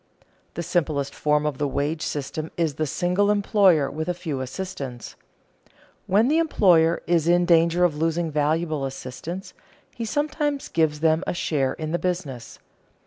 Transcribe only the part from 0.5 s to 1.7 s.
The simplest form of the